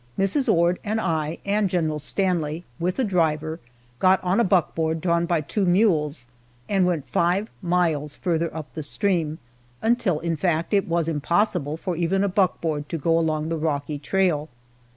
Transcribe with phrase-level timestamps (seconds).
[0.17, 0.51] Mrs.
[0.51, 3.59] Ord and I and General Stanley, with a driver,
[3.99, 6.27] got on a buckboard drawn by two mules,
[6.67, 9.37] and went five miles farther up the stream,
[9.79, 13.99] until, in fact, it was impossible for even a buckboard to go along the rocky
[13.99, 14.49] trail.